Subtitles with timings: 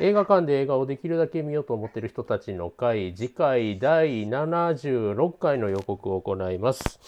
[0.00, 6.98] 映画館で映画をできるだけ見ようと思っている人たちの会、次回第76回の予告を行います。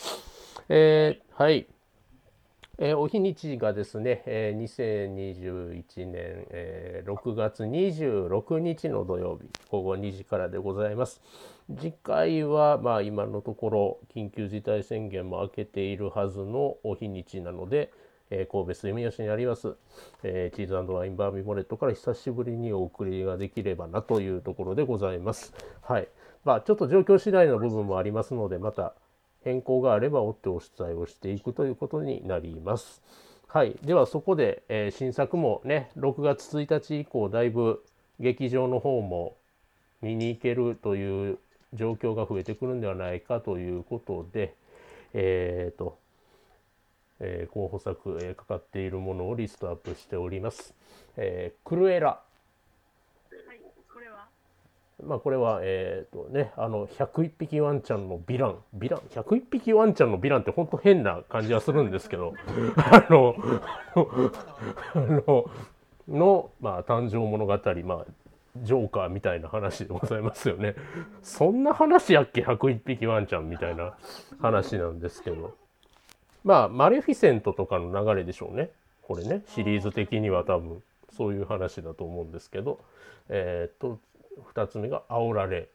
[0.69, 1.67] えーはい。
[2.79, 11.21] えーお日にちがですね、えー2021年、えー6月26日の土曜日、午後2時からでございます。
[11.77, 17.91] 次回は、まあ、今のところ緊急事態宣言も明けているはずのお日にちなので、
[18.30, 19.74] えー神戸住吉にあります、
[20.22, 25.53] えーチーズワインバーミモレットから久しぶりにお送りができればなというところでございます。
[25.82, 26.08] はい。
[26.44, 28.94] まあ、ちょっと状況次第の部分もありますので、また
[29.43, 33.03] 変更があれば追ってお伝えをしていくということになります。
[33.48, 33.77] はい。
[33.83, 37.84] ではそこで、えー新作もね、6月1日以降だいぶ
[38.20, 39.36] 劇場の方も
[40.03, 41.39] 見に行けるという
[41.75, 44.55] 状況が増えてくるんではないかということで、
[45.14, 45.98] えーと、
[47.20, 50.75] えー候補作、えーかかっているものをリストアップしております。
[51.16, 52.08] えークルエラ。
[52.08, 53.61] はい、
[53.92, 54.28] これは？
[55.05, 62.33] まあこれは、えっ、とね、あの、101匹ワンちゃんのヴィラン、ヴィラン、101匹ワンちゃんのヴィランって本当変な感じはするんですけど、
[62.77, 63.34] あの、
[64.95, 65.51] あの、
[66.08, 67.53] の、まあ誕生物語、
[67.84, 68.06] まあ、
[68.62, 70.75] ジョーカーみたいな話でございますよね。
[71.23, 73.98] そんな話やっけ ?101 匹ワンちゃんみたいな
[74.41, 75.55] 話なんですけど。
[76.47, 78.70] まあ、マレフィセントとかの流れでしょうね。
[79.02, 80.80] これね、シリーズ的には多分、
[81.11, 82.78] そういう話だと思うんですけど、
[83.28, 83.98] えっ、と、
[84.44, 85.69] 二つ目が煽られ。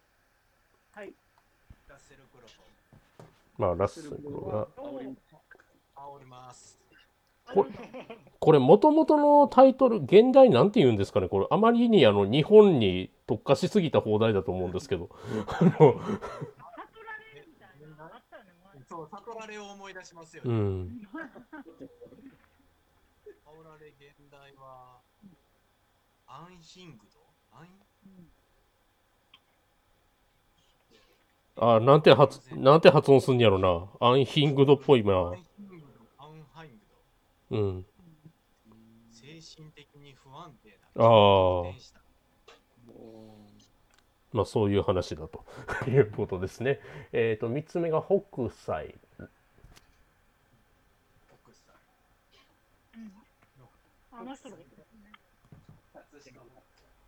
[0.94, 1.14] はい。
[1.89, 4.67] ラッセル・クロフまあ、ラッセルが。
[4.77, 5.16] おー
[5.94, 6.80] 煽ります。
[7.53, 7.67] こ
[8.39, 15.09] これ、もともとのタイトル、現代なんて言うんですかねこれ、あまりにあの、日本に特化しすぎた放題だと思うんですけど。
[15.47, 15.92] あの、サトラ
[17.36, 18.38] レみたいなのあった
[19.08, 20.54] 悟られを思い出しますようね。
[20.54, 21.08] ん。
[23.46, 25.00] 煽られ現代は、
[26.28, 27.20] アンヒングド
[27.52, 27.68] アン
[31.58, 33.88] あ、なんて発、なんて発音すんやろな。
[34.00, 35.45] アンヒングドっぽいなアン。
[36.54, 36.80] ハイン
[37.50, 37.84] グうん。
[37.84, 37.88] ド
[39.11, 41.06] 精神的に不安定あな。
[41.06, 42.01] ーでした
[44.33, 45.43] まあ、そういう話だと
[45.89, 46.80] いうことですね。
[47.11, 48.95] えっ、と、三つ目が北斎。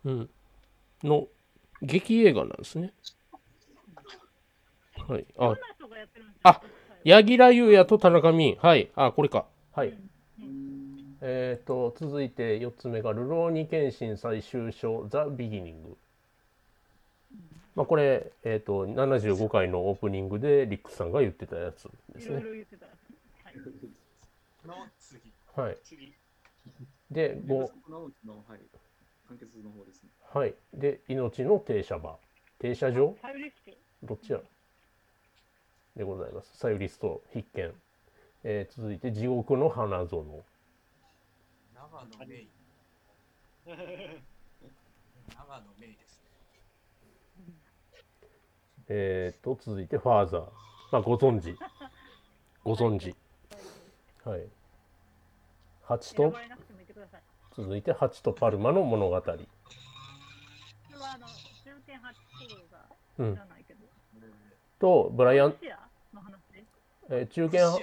[0.04, 0.30] うん。
[1.02, 1.28] の、
[1.80, 2.92] 劇映画なんですね。
[5.08, 5.26] はい。
[5.38, 5.54] あ
[6.42, 6.62] あか
[7.04, 8.56] 柳楽優弥と田中泯。
[8.58, 8.90] はい。
[8.94, 9.46] あ、これか。
[9.72, 9.88] はい。
[9.88, 10.74] うん
[11.26, 15.96] えっ、と、続いて4つ目が、ルローニケンシン最終章、ザ・ビギニング。
[17.74, 22.42] まあ、これ、えっ、と、75回のオープニングでリックさんが言ってたやつですねいろい。
[22.42, 22.86] ろ言ってた。
[22.86, 22.92] は
[23.50, 23.56] い。
[24.66, 25.32] の次。
[25.56, 25.78] はい。
[25.82, 26.14] 次。
[27.10, 27.48] で、5、
[27.88, 28.58] のの、はい、
[29.86, 30.10] ですね。
[30.32, 30.54] はい。
[30.72, 32.18] で、命の停車場。
[32.58, 33.16] 停車場？
[33.20, 33.70] サイリスト。
[34.04, 34.40] どっちや？
[35.96, 36.56] でございます。
[36.56, 37.72] サユリスト必見。
[38.44, 40.44] えー続いて、地獄の花園。
[41.74, 42.48] 長野メイ。
[43.66, 46.30] 長野メイですね。
[48.88, 50.42] えーと、続いて、ファーザー。
[50.92, 51.56] まあ、ご存知。
[52.64, 53.14] ご存知。
[54.28, 54.46] はい。
[55.82, 56.34] ハチと。
[57.56, 59.16] 続いて、ハチとパルマの物語。
[59.16, 59.46] 8。
[64.78, 65.56] と、ブライアン。
[67.10, 67.78] えー中堅。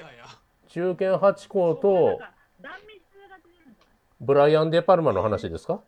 [0.68, 2.20] 中堅ハチ公なんと、
[4.22, 5.82] ブライアン・デ・パルマの話ですか？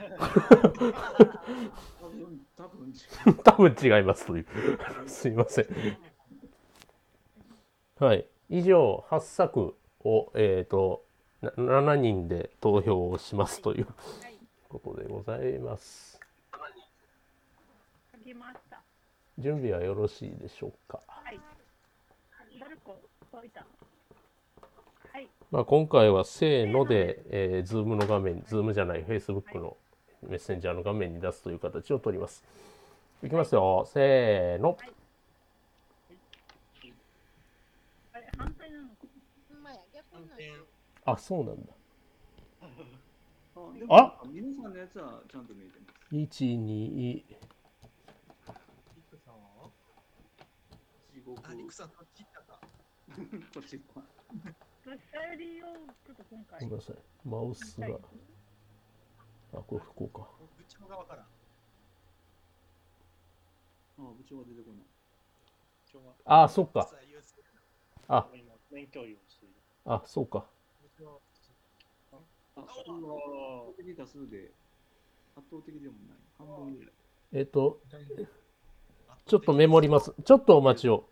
[3.44, 4.46] 多分、違いますという。
[5.08, 5.66] すいません。
[7.98, 8.26] はい。
[8.48, 11.04] 以上、8作を、えっ、と、
[11.42, 14.38] な7人で投票をしますというはい。
[14.68, 16.20] ことでございます。
[18.12, 18.82] 書きました。
[19.38, 21.00] 準備はよろしいでしょうか？
[21.06, 21.40] はい。
[25.50, 29.76] まあ、今回はせーので、えー、ズームの画面、ズームじゃない、Facebook の
[30.28, 32.44] メッセンジャーの画面に出すという形を取ります。
[33.22, 33.88] いきますよ。
[33.92, 34.76] せーの。
[41.04, 41.72] あそうなんだ。
[43.88, 46.14] あ、皆さんのやつはちゃんと見えてます。
[46.14, 47.24] 1、2、リ
[49.10, 49.70] クさんは
[51.12, 52.60] 地獄、あ、リクさんこっち行ったか。
[53.54, 54.02] こっちか。
[54.84, 55.74] サイリーを
[56.06, 56.76] ちょっと今回ごめん。
[56.76, 56.96] なさい。
[57.24, 57.88] マウスが。
[59.52, 60.28] あ、これこうか。
[60.56, 61.22] 部長側から。
[61.22, 61.26] あ、
[63.96, 64.84] 部長が出てこない。
[65.92, 66.82] 今日はあ、そっか。
[66.84, 66.96] さ
[68.08, 68.26] あ
[68.72, 69.54] 免許用している。
[69.84, 70.44] あ、そうか。
[72.12, 72.16] あ、
[72.56, 74.50] あうわ的多数で、
[75.36, 76.18] 倒的でもない。
[76.38, 76.92] 半分ぐらい。
[77.32, 77.80] えっ、と、
[79.26, 80.12] ちょっとメモります。
[80.24, 81.08] ちょっとお待ちを。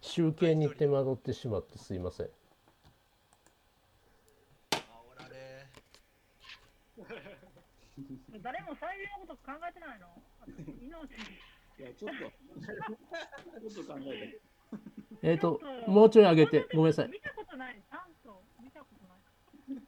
[0.00, 2.28] 集計に手間取ってしまってすいません。
[4.72, 5.66] あおられ
[8.42, 10.08] 誰も裁量のこと考えてないの？
[10.82, 11.10] 命
[11.78, 14.40] いや、ちょっと、ちょっと考えて。
[15.22, 17.08] えっ、と、もうちょい上げて、ごめんなさい。
[17.08, 17.74] 見たことない。
[17.74, 19.06] ちゃんと見たこと
[19.74, 19.82] ない。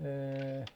[0.00, 0.70] えー、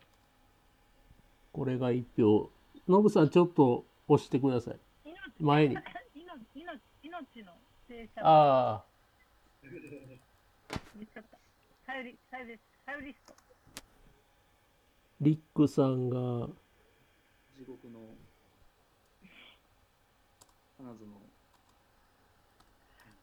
[1.52, 2.50] これが1票。
[2.88, 4.78] ノブさん、ちょっと押してください。
[5.04, 5.76] 命前に。
[6.14, 6.24] 命
[6.54, 7.52] 命命の
[7.86, 8.84] 停車ああ、
[10.94, 11.38] 見つかった。
[11.86, 13.47] サユリサユリサユリスト。
[15.20, 16.16] リックさんが、
[17.56, 17.98] 地獄の
[20.78, 20.98] 花園。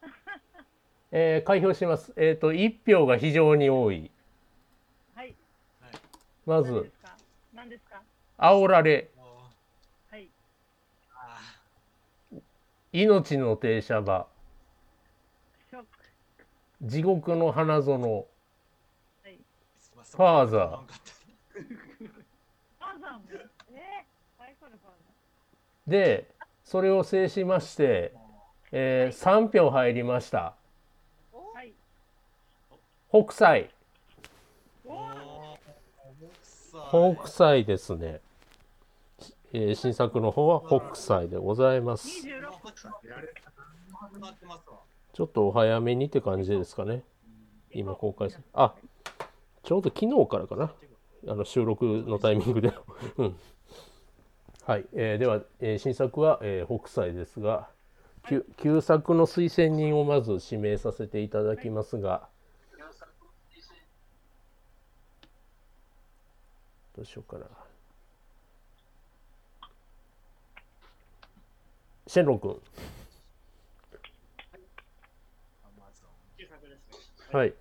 [1.11, 2.13] えー開票します。
[2.17, 4.11] えっ、と、1票が非常に多い。
[5.15, 5.33] はい。
[6.45, 7.17] まず何で、すか？
[7.53, 8.01] 何ですか？
[8.37, 9.09] 煽られ、
[10.11, 10.29] はい。
[11.13, 11.39] あ
[12.91, 14.27] 命の停車場。
[16.81, 19.39] 地獄の花園、はい。
[20.11, 21.04] ファーザー
[21.55, 23.21] でファーザーも。
[23.71, 26.29] えー、最高のファーで、
[26.63, 28.13] それを制しまして、
[28.71, 30.55] えー3票入りました。
[33.09, 33.69] 北斎。
[36.89, 38.19] 北斎ですね。
[39.53, 42.09] えー新作の方は北斎でございます。
[45.13, 47.03] ちょっとお早めにって感じですかね。
[47.71, 48.43] 今公開する。
[48.53, 48.73] あ、
[49.63, 50.73] ちょうど昨日からかな。
[51.27, 52.73] あの収録のタイミングでの。
[53.17, 53.35] うん。
[54.65, 54.85] はい。
[54.93, 57.69] えーでは、えー新作は、えー北斎ですが、
[58.27, 62.27] 旧旧作の推薦人をまず指名させていただきますが、
[66.95, 67.45] どうしようかな。
[72.07, 72.61] シェンロン君。
[77.31, 77.55] はい。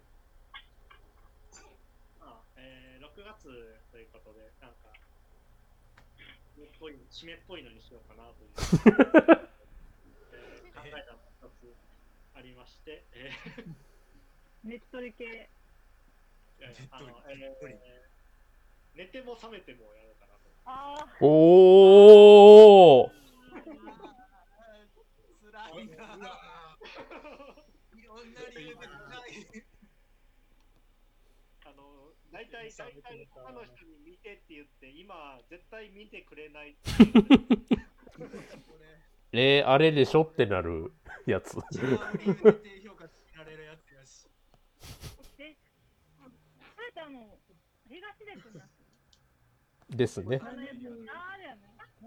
[2.21, 4.93] まあえー、6月ということで、なんか、
[6.57, 8.51] 締めっぽい締めっぽいのにしようかなという、
[10.33, 11.75] えー考えたのが2つ
[12.35, 13.75] ありまして、えー
[14.69, 15.49] ねっとり系。
[18.95, 20.41] 寝ても覚めてもやろうかなと。
[20.65, 21.17] ああ。
[21.21, 23.11] おー
[25.43, 25.83] つらいな。
[27.95, 29.65] いろんな理由で辛い。
[31.64, 36.75] あの大体、大体他の人に見てって言って、今、絶対見てくれない。
[36.75, 36.81] こ
[39.33, 40.93] えー、あれでしょってなる
[41.27, 41.57] やつ。
[49.91, 50.39] ですね。
[50.41, 50.51] タ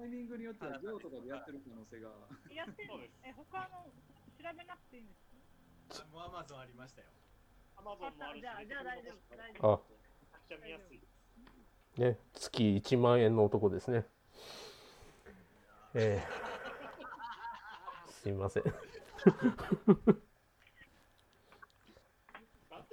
[0.06, 2.10] イミングによっては、ジョーとかでやってる可能性が。
[2.54, 2.90] やってる。
[3.24, 3.90] え、他の
[4.38, 5.14] 調べなくていいんで
[5.90, 6.08] すか？
[6.12, 7.08] もうアマゾンありましたよ。
[7.78, 9.86] アマゾンもあるし、じゃあじゃあ大丈夫大丈夫
[10.20, 11.10] めちゃくちゃ見やすいです。
[12.02, 14.06] ね、月1万円の男ですね。
[15.94, 18.64] えー、 すいません。
[18.64, 18.80] だって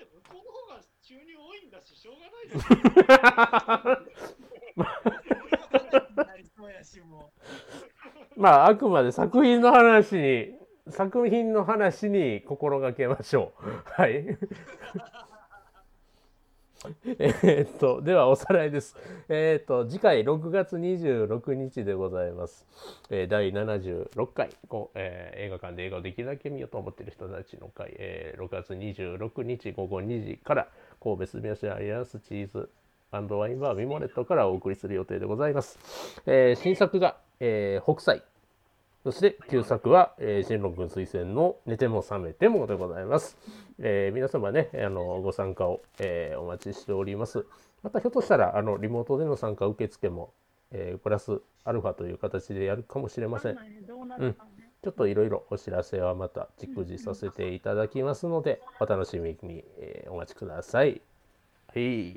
[0.04, 2.58] 向こうの方が収入多いんだし、しょうがないで
[4.14, 4.36] す
[8.36, 10.54] まあ、あくまで作品の話に、
[10.90, 13.62] 作品の話に心がけましょう。
[13.90, 14.36] はい。
[17.18, 18.94] えっと、ではおさらいです。
[19.28, 22.66] えーっと、次回6月26日でございます。
[23.10, 30.68] えー第76回、こえー映画館で映画をできるだけ見ようと思っている人たちの会、えー6月26日午後2時から、
[31.02, 32.68] 神戸住吉アリアンスチーズ
[33.10, 35.78] ワインバーミモレットからお送りする予定でございます。
[36.26, 38.22] えー新作が、えー北斎。
[39.04, 43.36] そして旧作は、えー、新郎君推薦の寝ても覚めてもでございます。
[43.78, 47.44] えー皆様ね、あのご参加を、えーお待ちしております。
[47.82, 50.32] またひょっとしたらあのリモートでの参加受付も、
[50.70, 53.52] えープラスアルファという形でやるかもしれません。
[54.02, 54.72] うなるかね。
[54.82, 61.02] ちょっといろいろお知らせはまた逐次させていただきますので、お楽しみに、えーお待ちください。
[61.74, 62.16] はい。